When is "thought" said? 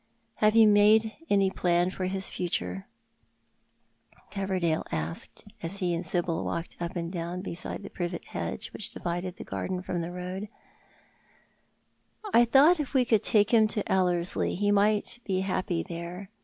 12.45-12.79